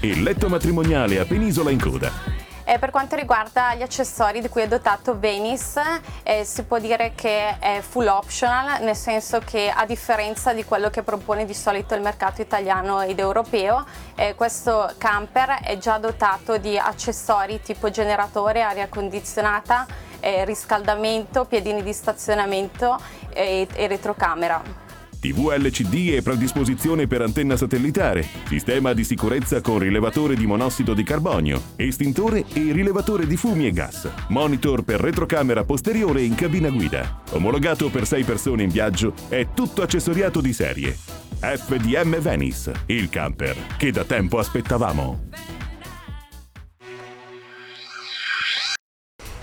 e 0.00 0.14
letto 0.22 0.48
matrimoniale 0.48 1.18
a 1.18 1.24
penisola 1.24 1.70
in 1.70 1.80
coda. 1.80 2.29
E 2.70 2.78
per 2.78 2.92
quanto 2.92 3.16
riguarda 3.16 3.74
gli 3.74 3.82
accessori 3.82 4.40
di 4.40 4.48
cui 4.48 4.62
è 4.62 4.68
dotato 4.68 5.18
Venice, 5.18 5.82
eh, 6.22 6.44
si 6.44 6.62
può 6.62 6.78
dire 6.78 7.14
che 7.16 7.58
è 7.58 7.80
full 7.80 8.06
optional, 8.06 8.80
nel 8.84 8.94
senso 8.94 9.40
che 9.40 9.72
a 9.74 9.84
differenza 9.84 10.52
di 10.52 10.64
quello 10.64 10.88
che 10.88 11.02
propone 11.02 11.44
di 11.44 11.52
solito 11.52 11.96
il 11.96 12.00
mercato 12.00 12.42
italiano 12.42 13.00
ed 13.00 13.18
europeo, 13.18 13.84
eh, 14.14 14.36
questo 14.36 14.88
camper 14.98 15.62
è 15.64 15.78
già 15.78 15.98
dotato 15.98 16.58
di 16.58 16.78
accessori 16.78 17.60
tipo 17.60 17.90
generatore, 17.90 18.62
aria 18.62 18.86
condizionata, 18.86 19.84
eh, 20.20 20.44
riscaldamento, 20.44 21.46
piedini 21.46 21.82
di 21.82 21.92
stazionamento 21.92 22.96
e, 23.32 23.66
e 23.74 23.86
retrocamera. 23.88 24.89
TV 25.20 25.54
LCD 25.54 26.14
e 26.14 26.22
predisposizione 26.22 27.06
per 27.06 27.20
antenna 27.20 27.54
satellitare, 27.54 28.26
sistema 28.48 28.94
di 28.94 29.04
sicurezza 29.04 29.60
con 29.60 29.78
rilevatore 29.78 30.34
di 30.34 30.46
monossido 30.46 30.94
di 30.94 31.02
carbonio, 31.02 31.60
estintore 31.76 32.46
e 32.54 32.72
rilevatore 32.72 33.26
di 33.26 33.36
fumi 33.36 33.66
e 33.66 33.70
gas, 33.70 34.08
monitor 34.28 34.82
per 34.82 34.98
retrocamera 34.98 35.62
posteriore 35.64 36.22
in 36.22 36.34
cabina 36.34 36.70
guida. 36.70 37.20
Omologato 37.32 37.90
per 37.90 38.06
6 38.06 38.24
persone 38.24 38.62
in 38.62 38.70
viaggio, 38.70 39.12
è 39.28 39.48
tutto 39.52 39.82
accessoriato 39.82 40.40
di 40.40 40.54
serie. 40.54 40.96
FDM 41.38 42.18
Venice, 42.18 42.84
il 42.86 43.10
camper 43.10 43.56
che 43.76 43.92
da 43.92 44.04
tempo 44.04 44.38
aspettavamo. 44.38 45.28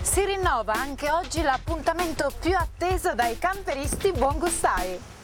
Si 0.01 0.25
rinnova 0.25 0.73
anche 0.73 1.11
oggi 1.11 1.43
l'appuntamento 1.43 2.31
più 2.39 2.55
atteso 2.55 3.13
dai 3.13 3.37
camperisti 3.37 4.11
buongustai. 4.11 5.15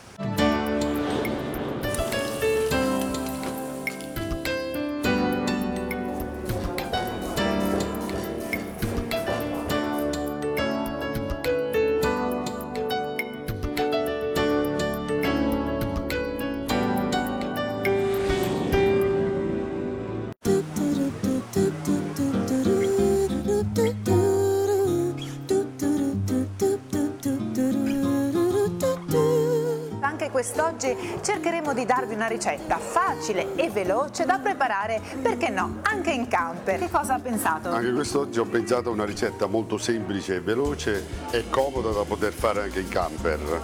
Quest'oggi 30.47 30.93
cercheremo 31.21 31.73
di 31.73 31.85
darvi 31.85 32.15
una 32.15 32.27
ricetta 32.27 32.77
facile 32.77 33.55
e 33.55 33.69
veloce 33.69 34.25
da 34.25 34.39
preparare, 34.39 35.01
perché 35.21 35.47
no, 35.47 35.77
anche 35.83 36.11
in 36.11 36.27
camper. 36.27 36.79
Che 36.79 36.89
cosa 36.91 37.13
ha 37.13 37.19
pensato? 37.19 37.69
Anche 37.69 37.93
quest'oggi 37.93 38.39
ho 38.39 38.43
pensato 38.45 38.89
a 38.89 38.91
una 38.91 39.05
ricetta 39.05 39.45
molto 39.45 39.77
semplice 39.77 40.35
e 40.35 40.41
veloce 40.41 41.05
e 41.31 41.49
comoda 41.49 41.91
da 41.91 42.03
poter 42.03 42.33
fare 42.33 42.63
anche 42.63 42.81
in 42.81 42.89
camper. 42.89 43.61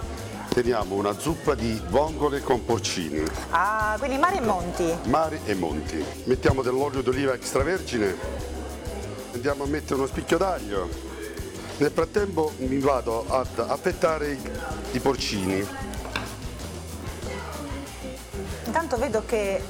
Teniamo 0.48 0.94
una 0.94 1.12
zuppa 1.18 1.54
di 1.54 1.78
vongole 1.90 2.40
con 2.40 2.64
porcini, 2.64 3.22
Ah, 3.50 3.96
quindi 3.98 4.16
mare 4.16 4.38
e 4.38 4.40
monti. 4.40 4.96
mari 5.04 5.38
e 5.44 5.54
monti. 5.54 6.02
Mettiamo 6.24 6.62
dell'olio 6.62 7.02
d'oliva 7.02 7.34
extravergine, 7.34 8.16
andiamo 9.34 9.64
a 9.64 9.66
mettere 9.66 9.96
uno 9.96 10.06
spicchio 10.06 10.38
d'aglio. 10.38 10.88
Nel 11.76 11.90
frattempo 11.90 12.52
mi 12.56 12.78
vado 12.78 13.26
ad 13.28 13.58
affettare 13.68 14.38
i 14.92 14.98
porcini. 14.98 15.88
Intanto 18.70 18.98
vedo 18.98 19.24
che 19.26 19.60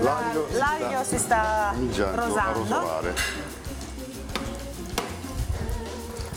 la- 0.00 0.18
L'aglio 0.18 0.48
si 0.50 0.56
l'aglio 0.56 1.04
sta 1.04 1.04
si 1.04 1.18
sta 1.18 1.72
rosando. 2.16 2.58
rosolare. 2.58 3.14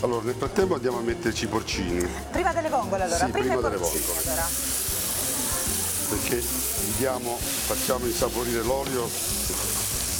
Allora, 0.02 0.22
nel 0.26 0.34
frattempo 0.38 0.74
andiamo 0.74 0.98
a 0.98 1.00
metterci 1.00 1.44
i 1.44 1.46
porcini, 1.48 2.08
Prima 2.30 2.52
delle 2.52 2.68
vongole 2.68 3.02
allora, 3.02 3.24
Sì, 3.24 3.32
prima 3.32 3.54
i 3.54 3.56
delle 3.60 3.76
vongole. 3.78 4.20
allora. 4.26 4.46
perché 6.08 6.42
diamo, 6.98 7.36
facciamo 7.36 8.06
insaporire 8.06 8.62
l'olio, 8.62 9.10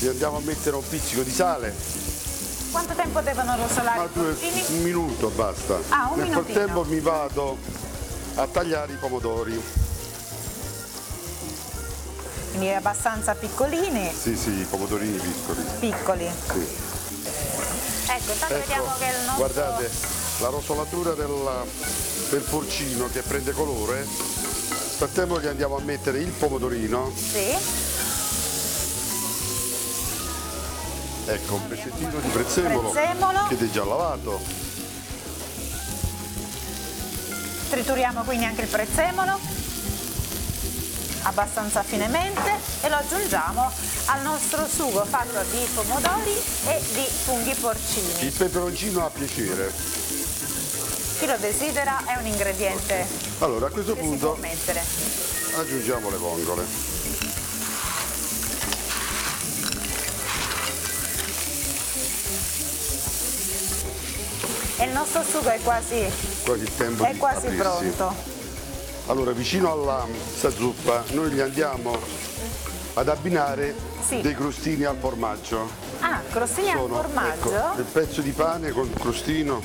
gli 0.00 0.08
andiamo 0.08 0.38
a 0.38 0.40
mettere 0.40 0.74
un 0.74 0.82
pizzico 0.88 1.22
di 1.22 1.30
sale, 1.32 1.72
Quanto 2.72 2.92
tempo 2.94 3.20
devono 3.20 3.54
rosolare 3.56 3.98
ma 3.98 4.04
i 4.04 4.08
due- 4.12 4.36
un 4.70 4.82
minuto 4.82 5.28
basta. 5.28 5.78
Ah, 5.90 6.08
un 6.10 6.18
Nel 6.18 6.28
minutino. 6.28 6.42
frattempo 6.58 6.84
mi 6.86 6.98
vado 7.00 7.56
a 8.34 8.46
tagliare 8.48 8.92
i 8.94 8.96
pomodori. 8.96 9.86
Quindi 12.58 12.74
abbastanza 12.74 13.36
piccolini, 13.36 14.12
Sì, 14.12 14.36
sì, 14.36 14.50
i 14.50 14.64
pomodorini 14.68 15.16
piccoli. 15.16 15.62
piccoli. 15.78 16.28
Sì. 16.28 16.66
Ecco, 18.10 18.32
intanto 18.32 18.54
Ecco, 18.54 18.66
vediamo 18.66 18.92
che 18.98 19.04
il 19.04 19.14
nostro... 19.14 19.34
guardate, 19.36 19.90
la 20.40 20.48
rosolatura 20.48 21.12
del, 21.12 21.64
del 22.30 22.40
porcino 22.40 23.08
che 23.12 23.22
prende 23.22 23.52
colore. 23.52 24.02
Frattempo 24.02 25.40
gli 25.40 25.46
andiamo 25.46 25.76
a 25.76 25.80
mettere 25.82 26.18
il 26.18 26.30
pomodorino, 26.32 27.12
Sì, 27.14 27.56
ecco 31.26 31.54
un 31.54 31.68
pezzettino 31.68 32.18
di 32.18 32.28
prezzemolo, 32.28 32.88
Prezzemolo. 32.90 33.46
che 33.46 33.56
è 33.56 33.70
già 33.70 33.84
lavato, 33.84 34.40
trituriamo 37.70 38.22
quindi 38.24 38.46
anche 38.46 38.62
il 38.62 38.68
prezzemolo 38.68 39.57
abbastanza 41.22 41.82
finemente 41.82 42.50
e 42.82 42.88
lo 42.88 42.96
aggiungiamo 42.96 43.70
al 44.06 44.22
nostro 44.22 44.66
sugo 44.66 45.04
fatto 45.04 45.42
di 45.50 45.66
pomodori 45.74 46.34
e 46.66 46.82
di 46.92 47.06
funghi 47.24 47.54
porcini. 47.54 48.26
il 48.26 48.32
peperoncino 48.32 49.04
a 49.04 49.10
piacere. 49.10 49.72
Chi 51.18 51.26
lo 51.26 51.36
desidera 51.38 52.04
è 52.04 52.16
un 52.20 52.26
ingrediente 52.26 53.04
Allora 53.40 53.66
a 53.66 53.70
questo 53.70 53.96
punto 53.96 54.38
aggiungiamo 55.56 56.10
le 56.10 56.16
vongole. 56.16 56.64
E 64.80 64.84
il 64.84 64.92
nostro 64.92 65.24
sugo 65.24 65.48
è 65.48 65.60
quasi, 65.60 66.08
Quasi 66.44 66.64
è 67.02 67.16
quasi 67.16 67.48
pronto. 67.48 68.37
Allora 69.08 69.32
vicino 69.32 69.72
alla 69.72 70.06
sta 70.34 70.50
zuppa 70.50 71.02
noi 71.12 71.30
gli 71.30 71.40
andiamo 71.40 71.96
ad 72.94 73.08
abbinare 73.08 73.74
Sì. 74.06 74.20
dei 74.20 74.34
crostini 74.34 74.84
al 74.84 74.96
formaggio. 74.98 75.68
Ah, 76.00 76.20
crostini 76.30 76.70
al 76.70 76.78
Sono, 76.78 76.94
formaggio? 76.96 77.48
ecco, 77.54 77.74
del 77.76 77.84
pezzo 77.86 78.20
di 78.20 78.30
pane 78.32 78.70
con 78.70 78.92
crostino 78.92 79.62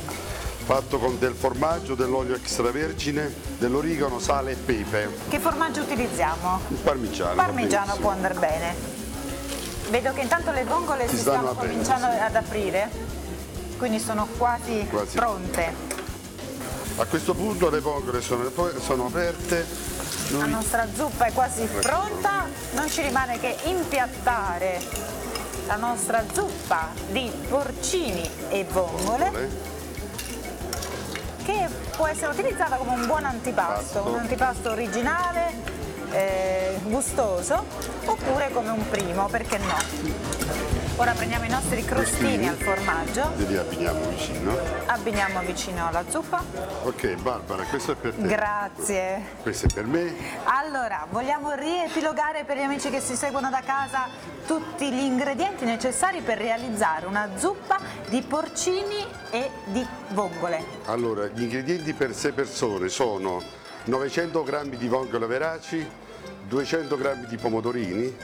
fatto 0.66 0.98
con 0.98 1.20
del 1.20 1.34
formaggio, 1.34 1.94
dell'olio 1.94 2.36
extravergine, 2.36 3.34
dell'origano, 3.58 4.18
sale 4.20 4.52
e 4.52 4.56
pepe. 4.56 5.10
Che 5.28 5.40
formaggio 5.40 5.82
utilizziamo? 5.82 6.62
Il 6.70 6.78
parmigiano. 6.78 7.36
Parmigiano 7.36 7.96
può 7.98 8.12
andare 8.12 8.36
bene. 8.36 8.74
Vedo 9.90 10.14
che 10.14 10.22
intanto 10.22 10.52
le 10.52 10.64
vongole 10.64 11.06
Si 11.10 11.16
si 11.16 11.22
stanno 11.22 11.36
stanno 11.40 11.52
aprendo, 11.52 11.84
cominciando 11.84 12.16
sì. 12.16 12.22
ad 12.24 12.36
aprire, 12.36 12.90
quindi 13.78 14.00
sono 14.00 14.26
quasi, 14.38 14.88
Quasi. 14.90 15.18
pronte. 15.18 15.93
A 16.96 17.06
questo 17.06 17.34
punto 17.34 17.70
le 17.70 17.80
vongole 17.80 18.22
sono, 18.22 18.52
sono 18.80 19.08
aperte. 19.08 19.66
La 20.30 20.40
Noi 20.40 20.50
nostra 20.52 20.88
zuppa 20.94 21.26
è 21.26 21.34
quasi 21.34 21.66
pronta, 21.66 22.48
non 22.74 22.88
ci 22.90 23.02
rimane 23.02 23.40
che 23.40 23.58
impiattare 23.64 24.80
la 25.66 25.76
nostra 25.76 26.24
zuppa 26.32 26.90
di 27.10 27.32
porcini 27.50 28.30
e 28.50 28.66
vongole 28.70 29.72
che 31.44 31.68
può 31.96 32.08
essere 32.08 32.32
utilizzata 32.32 32.76
come 32.78 32.92
un 32.92 33.06
buon 33.06 33.26
antipasto, 33.26 34.00
Pasto. 34.00 34.10
un 34.10 34.20
antipasto 34.20 34.70
originale, 34.72 35.52
eh, 36.12 36.80
gustoso, 36.84 37.66
oppure 38.06 38.50
come 38.52 38.70
un 38.70 38.90
primo, 38.90 39.28
perché 39.28 39.58
no? 39.58 40.83
Ora 40.98 41.12
prendiamo 41.14 41.46
i 41.46 41.50
nostri 41.50 41.84
crostini 41.84 42.48
al 42.48 42.56
formaggio, 42.56 43.32
li 43.36 43.58
abbiniamo 43.58 44.10
vicino. 44.10 44.56
abbiniamo 44.86 45.42
vicino 45.42 45.88
alla 45.88 46.04
zuppa. 46.08 46.44
Ok 46.84 47.16
Barbara, 47.16 47.64
questo 47.64 47.94
è 47.94 47.96
per 47.96 48.14
te. 48.14 48.28
Grazie. 48.28 49.26
questo 49.42 49.66
è 49.66 49.74
per 49.74 49.86
me. 49.86 50.14
Allora, 50.44 51.08
vogliamo 51.10 51.54
riepilogare 51.54 52.44
per 52.44 52.58
gli 52.58 52.62
amici 52.62 52.92
che 52.92 53.02
si 53.02 53.16
seguono 53.16 53.50
da 53.50 53.62
casa 53.66 54.08
tutti 54.46 54.92
gli 54.92 55.02
ingredienti 55.02 55.66
necessari 55.66 56.22
per 56.22 56.38
realizzare 56.38 57.08
una 57.08 57.28
zuppa 57.38 57.80
di 58.08 58.22
porcini 58.22 59.04
e 59.32 59.50
di 59.66 59.84
vongole. 60.10 60.64
Allora, 60.86 61.26
gli 61.26 61.42
ingredienti 61.42 61.94
per 61.94 62.14
6 62.14 62.32
persone 62.34 62.88
sono 62.90 63.42
900 63.86 64.44
g 64.44 64.76
di 64.78 64.88
vongole 64.88 65.26
veraci, 65.26 65.90
200 66.48 66.98
g 66.98 67.26
di 67.26 67.38
pomodorini, 67.38 68.16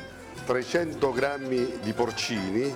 300 0.46 1.12
g 1.12 1.80
di 1.82 1.94
porcini, 1.94 2.74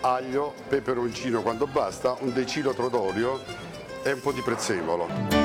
aglio, 0.00 0.54
peperoncino 0.68 1.42
quando 1.42 1.66
basta, 1.66 2.16
un 2.20 2.32
decilitro 2.32 2.88
d'olio 2.88 3.40
e 4.02 4.12
un 4.12 4.20
po' 4.20 4.32
di 4.32 4.40
prezzemolo. 4.40 5.41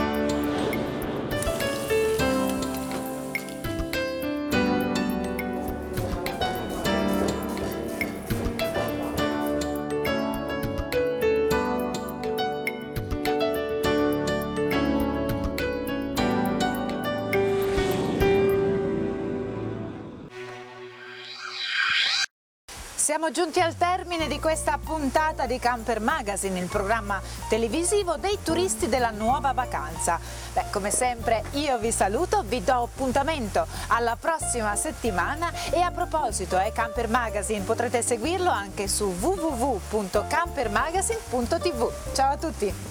Siamo 23.17 23.33
giunti 23.33 23.59
al 23.59 23.75
termine 23.75 24.27
di 24.27 24.39
questa 24.39 24.77
puntata 24.77 25.47
di 25.47 25.57
Camper 25.57 25.99
Magazine, 25.99 26.59
il 26.59 26.67
programma 26.67 27.19
televisivo 27.49 28.15
dei 28.17 28.37
turisti 28.43 28.89
della 28.89 29.09
nuova 29.09 29.53
vacanza. 29.53 30.19
Beh, 30.53 30.65
come 30.71 30.91
sempre 30.91 31.43
io 31.53 31.79
vi 31.79 31.91
saluto, 31.91 32.43
vi 32.45 32.63
do 32.63 32.83
appuntamento 32.83 33.65
alla 33.87 34.17
prossima 34.17 34.75
settimana 34.75 35.51
e 35.71 35.79
a 35.79 35.89
proposito, 35.89 36.59
eh, 36.59 36.71
Camper 36.71 37.09
Magazine 37.09 37.63
potrete 37.63 38.03
seguirlo 38.03 38.51
anche 38.51 38.87
su 38.87 39.05
www.campermagazine.tv. 39.05 41.91
Ciao 42.13 42.33
a 42.33 42.37
tutti! 42.37 42.86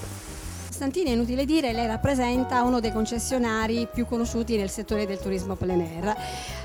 Santini, 0.77 1.09
è 1.09 1.15
inutile 1.15 1.47
dire, 1.47 1.73
lei 1.73 1.87
rappresenta 1.87 2.63
uno 2.63 2.81
dei 2.81 2.93
concessionari 2.93 3.89
più 3.91 4.05
conosciuti 4.05 4.59
nel 4.59 4.69
settore 4.69 5.07
del 5.07 5.19
turismo 5.19 5.57
plein 5.57 5.81
air. 5.81 6.15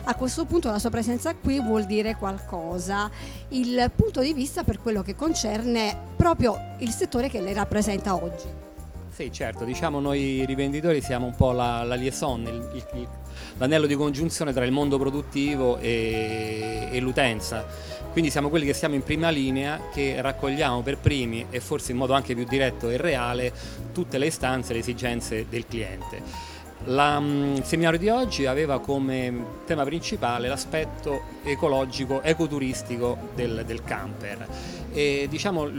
A 0.04 0.15
questo 0.15 0.43
punto 0.43 0.69
la 0.69 0.80
sua 0.80 0.89
presenza 0.89 1.34
qui 1.34 1.62
vuol 1.62 1.86
dire 1.86 2.17
qualcosa, 2.17 3.10
il 3.50 3.89
punto 3.95 4.19
di 4.19 4.34
vista 4.34 4.65
per 4.65 4.82
quello 4.82 5.02
che 5.02 5.15
concerne 5.15 5.97
proprio 6.17 6.58
il 6.80 6.89
settore 6.89 7.30
che 7.30 7.39
lei 7.39 7.54
rappresenta 7.54 8.13
oggi. 8.13 8.47
Sì, 9.08 9.32
certo, 9.32 9.63
diciamo 9.63 10.02
noi 10.02 10.43
rivenditori 10.45 11.02
siamo 11.02 11.28
un 11.28 11.36
po' 11.36 11.54
la, 11.54 11.84
la 11.84 11.95
liaison, 11.95 12.41
il, 12.41 12.84
il, 12.93 13.08
l'anello 13.60 13.86
di 13.86 13.95
congiunzione 13.95 14.52
tra 14.52 14.65
il 14.65 14.74
mondo 14.74 14.97
produttivo 14.97 15.78
e, 15.78 16.89
e 16.91 17.00
l'utenza 17.00 17.65
quindi 18.12 18.30
siamo 18.30 18.50
quelli 18.50 18.65
che 18.65 18.74
siamo 18.74 18.95
in 18.95 19.04
prima 19.04 19.30
linea, 19.30 19.89
che 19.91 20.21
raccogliamo 20.21 20.82
per 20.82 20.97
primi 20.97 21.45
e 21.50 21.60
forse 21.62 21.91
in 21.91 21.97
modo 21.97 22.13
anche 22.13 22.36
più 22.36 22.45
diretto 22.45 22.89
e 22.89 22.97
reale 22.97 23.54
tutte 23.93 24.17
le 24.17 24.26
istanze 24.26 24.71
e 24.71 24.74
le 24.74 24.80
esigenze 24.82 25.45
del 25.47 25.65
cliente. 25.65 26.21
La, 26.86 27.20
mm, 27.20 27.58
il 27.58 27.63
seminario 27.63 28.00
di 28.00 28.10
oggi 28.10 28.48
aveva 28.48 28.80
come 28.80 29.60
tema 29.65 29.84
principale 29.84 30.48
l'aspetto 30.48 31.22
ecologico, 31.44 32.24
ecoturistico 32.24 33.30
del, 33.36 33.63
del 33.67 33.84
camper. 33.84 34.48
E 34.91 35.28
diciamo 35.30 35.70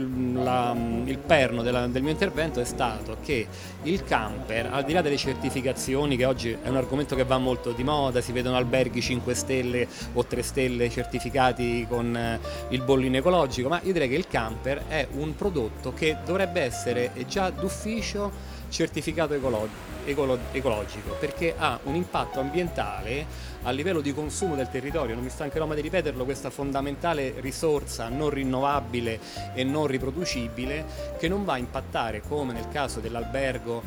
la, 0.41 0.73
mm, 0.73 1.07
il 1.07 1.17
perno 1.17 1.61
della, 1.61 1.87
del 1.87 2.01
mio 2.01 2.11
intervento 2.11 2.61
è 2.61 2.63
stato 2.63 3.17
che 3.21 3.45
il 3.83 4.03
camper, 4.05 4.69
al 4.71 4.85
di 4.85 4.93
là 4.93 5.01
delle 5.01 5.17
certificazioni, 5.17 6.15
che 6.15 6.23
oggi 6.23 6.51
è 6.51 6.69
un 6.69 6.77
argomento 6.77 7.15
che 7.17 7.25
va 7.25 7.37
molto 7.37 7.71
di 7.71 7.83
moda, 7.83 8.21
si 8.21 8.31
vedono 8.31 8.55
alberghi 8.55 9.01
5 9.01 9.33
stelle 9.33 9.87
o 10.13 10.25
3 10.25 10.41
stelle 10.41 10.89
certificati 10.89 11.85
con 11.87 12.15
eh, 12.15 12.39
il 12.69 12.81
bollino 12.81 13.17
ecologico, 13.17 13.67
ma 13.67 13.81
io 13.83 13.91
direi 13.91 14.07
che 14.07 14.15
il 14.15 14.27
camper 14.27 14.85
è 14.87 15.05
un 15.11 15.35
prodotto 15.35 15.91
che 15.93 16.17
dovrebbe 16.25 16.61
essere 16.61 17.11
già 17.27 17.49
d'ufficio 17.49 18.31
certificato 18.69 19.33
ecologico 19.33 19.92
ecologico 20.05 21.15
perché 21.19 21.53
ha 21.57 21.79
un 21.83 21.95
impatto 21.95 22.39
ambientale 22.39 23.51
a 23.63 23.71
livello 23.71 24.01
di 24.01 24.13
consumo 24.13 24.55
del 24.55 24.69
territorio, 24.69 25.15
non 25.15 25.23
mi 25.23 25.29
stancherò 25.29 25.65
mai 25.65 25.77
di 25.77 25.83
ripeterlo, 25.83 26.25
questa 26.25 26.49
fondamentale 26.49 27.35
risorsa 27.37 28.09
non 28.09 28.29
rinnovabile 28.29 29.19
e 29.53 29.63
non 29.63 29.87
riproducibile 29.87 30.85
che 31.17 31.29
non 31.29 31.45
va 31.45 31.53
a 31.53 31.57
impattare 31.57 32.21
come 32.27 32.51
nel 32.51 32.67
caso 32.69 32.99
dell'albergo 32.99 33.81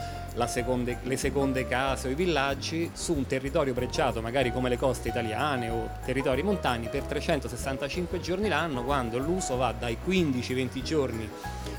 seconde, 0.46 0.98
le 1.02 1.16
seconde 1.16 1.66
case 1.66 2.08
o 2.08 2.10
i 2.10 2.14
villaggi 2.14 2.90
su 2.94 3.14
un 3.14 3.26
territorio 3.26 3.74
pregiato 3.74 4.20
magari 4.20 4.52
come 4.52 4.68
le 4.68 4.78
coste 4.78 5.08
italiane 5.08 5.68
o 5.68 5.90
territori 6.04 6.42
montani 6.42 6.88
per 6.88 7.02
365 7.02 8.20
giorni 8.20 8.48
l'anno 8.48 8.82
quando 8.82 9.18
l'uso 9.18 9.56
va 9.56 9.72
dai 9.72 9.96
15-20 10.06 10.82
giorni 10.82 11.28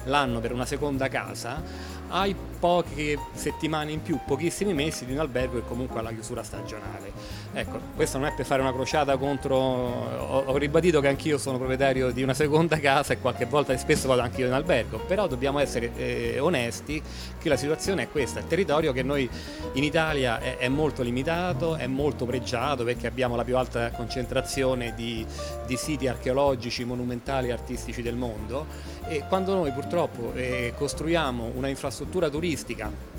l'anno 0.05 0.39
per 0.39 0.53
una 0.53 0.65
seconda 0.65 1.07
casa 1.07 1.61
hai 2.09 2.35
poche 2.59 3.17
settimane 3.33 3.91
in 3.91 4.01
più, 4.01 4.19
pochissimi 4.27 4.73
mesi 4.73 5.05
di 5.05 5.13
un 5.13 5.19
albergo 5.19 5.57
e 5.57 5.61
comunque 5.65 6.01
alla 6.01 6.11
chiusura 6.11 6.43
stagionale. 6.43 7.11
Ecco, 7.53 7.79
questo 7.95 8.17
non 8.17 8.27
è 8.27 8.33
per 8.33 8.45
fare 8.45 8.61
una 8.61 8.73
crociata 8.73 9.15
contro, 9.17 9.55
ho, 9.55 10.57
ribadito 10.57 10.99
che 10.99 11.07
anch'io 11.07 11.37
sono 11.37 11.57
proprietario 11.57 12.11
di 12.11 12.21
una 12.21 12.33
seconda 12.33 12.77
casa 12.79 13.13
e 13.13 13.19
qualche 13.19 13.45
volta 13.45 13.71
e 13.73 13.77
spesso 13.77 14.07
vado 14.07 14.21
anch'io 14.21 14.45
in 14.45 14.51
albergo, 14.51 14.99
però 14.99 15.27
dobbiamo 15.27 15.59
essere 15.59 15.91
eh, 15.95 16.39
onesti 16.39 17.01
che 17.39 17.49
la 17.49 17.55
situazione 17.55 18.03
è 18.03 18.09
questa, 18.09 18.39
il 18.39 18.47
territorio 18.47 18.91
che 18.91 19.01
noi 19.01 19.27
in 19.73 19.83
Italia 19.83 20.39
è, 20.39 20.57
è, 20.57 20.67
molto 20.67 21.01
limitato, 21.01 21.77
è 21.77 21.87
molto 21.87 22.25
pregiato 22.25 22.83
perché 22.83 23.07
abbiamo 23.07 23.35
la 23.37 23.45
più 23.45 23.55
alta 23.55 23.91
concentrazione 23.91 24.93
di, 24.93 25.25
di 25.65 25.77
siti 25.77 26.07
archeologici, 26.07 26.83
monumentali 26.83 27.47
e 27.47 27.53
artistici 27.53 28.01
del 28.01 28.15
mondo 28.15 28.65
e 29.07 29.23
quando 29.27 29.53
noi 29.53 29.71
purtroppo 29.71 30.33
eh, 30.35 30.73
costruiamo 30.75 31.53
una 31.55 31.69
infrastruttura 31.69 32.29
turistica 32.29 33.15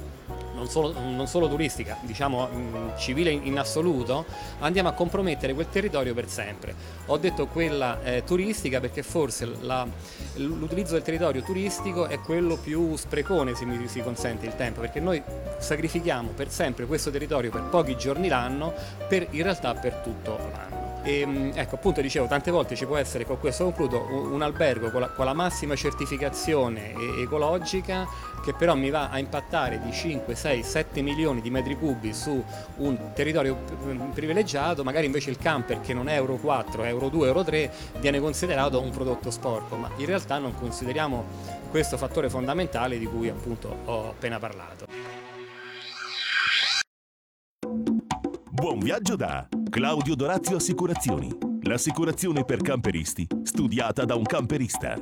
non 0.59 0.69
solo, 0.69 0.93
non 0.93 1.27
solo, 1.27 1.49
turistica, 1.49 1.97
diciamo 2.03 2.49
mm, 2.53 2.89
civile 2.99 3.31
in, 3.31 3.59
assoluto, 3.59 4.27
andiamo 4.59 4.89
a 4.89 4.93
compromettere 4.93 5.55
quel 5.55 5.69
territorio 5.69 6.13
per 6.13 6.29
sempre. 6.29 6.75
Ho 7.07 7.17
detto 7.17 7.47
quella 7.47 8.03
eh, 8.03 8.25
turistica 8.25 8.81
perché 8.81 9.03
forse 9.03 9.49
la, 9.61 9.87
l'utilizzo 10.35 10.93
del 10.95 11.03
territorio 11.03 11.43
turistico 11.43 12.07
è 12.07 12.19
quello 12.21 12.57
più 12.57 12.97
sprecone, 12.97 13.55
se 13.55 13.65
mi 13.65 13.89
si 13.89 14.03
consente 14.03 14.47
il 14.47 14.57
tempo, 14.57 14.81
perché 14.81 15.01
noi 15.01 15.23
sacrifichiamo 15.59 16.31
per 16.31 16.51
sempre 16.51 16.87
questo 16.87 17.11
territorio 17.11 17.51
per 17.51 17.63
pochi 17.63 17.97
giorni 17.97 18.29
l'anno, 18.29 18.75
per, 19.09 19.29
in 19.31 19.43
realtà 19.43 19.75
per 19.75 19.95
tutto 19.95 20.37
l'anno. 20.37 20.88
E, 21.03 21.25
mm, 21.25 21.51
ecco, 21.55 21.77
appunto 21.77 22.01
dicevo, 22.01 22.27
tante 22.27 22.51
volte 22.51 22.75
ci 22.75 22.85
può 22.87 22.97
essere, 22.97 23.25
con 23.25 23.39
questo 23.39 23.65
concludo, 23.65 24.07
un, 24.11 24.43
albergo 24.43 24.91
con 24.91 25.01
la, 25.01 25.09
con 25.09 25.25
la, 25.25 25.33
massima 25.33 25.77
certificazione 25.77 26.93
ecologica 27.21 28.07
che 28.43 28.53
però 28.53 28.75
mi 28.75 28.91
va 28.91 29.09
a 29.11 29.19
impattare 29.19 29.81
di 29.81 29.93
5, 29.93 30.35
6, 30.35 30.63
7 30.63 31.03
milioni 31.03 31.41
di 31.41 31.51
metri 31.51 31.77
cubi 31.77 32.13
su 32.13 32.43
un 32.77 33.13
territorio 33.15 33.57
mm, 33.85 34.11
privilegiato, 34.11 34.83
magari 34.83 35.07
invece 35.07 35.31
il 35.31 35.39
camper 35.39 35.81
che 35.81 35.95
non 35.95 36.09
è 36.09 36.15
Euro 36.15 36.37
4, 36.37 36.85
Euro 36.85 37.09
2, 37.09 37.27
Euro 37.27 37.45
3 37.45 37.71
viene 37.99 38.21
considerato 38.21 38.81
un 38.81 38.91
prodotto 38.91 39.31
sporco, 39.31 39.77
ma 39.77 39.91
in 39.97 40.07
realtà 40.07 40.39
non 40.39 40.55
consideriamo 40.59 41.25
questo 41.71 41.97
fattore 41.97 42.29
fondamentale 42.29 42.99
di 42.99 43.07
cui 43.07 43.29
appunto 43.29 43.77
ho 43.85 44.09
appena 44.09 44.39
parlato. 44.39 45.38
Buon 48.69 48.81
viaggio 48.81 49.17
da 49.17 49.49
Claudio 49.71 50.15
Dorazio 50.15 50.57
Assicurazioni. 50.57 51.35
L'assicurazione 51.63 52.45
per 52.45 52.61
camperisti, 52.61 53.27
studiata 53.43 54.05
da 54.05 54.15
un 54.15 54.25
camperista. 54.25 54.95